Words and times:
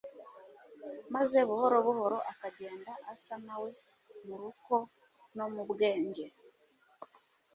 maze 1.13 1.37
buhoro 1.49 1.77
buhoro 1.85 2.17
akagenda 2.31 2.91
asa 3.13 3.35
na 3.45 3.55
we 3.61 3.69
mu 4.25 4.35
ruko 4.41 4.73
no 5.35 5.45
mu 5.53 5.63
bwenge. 5.69 6.25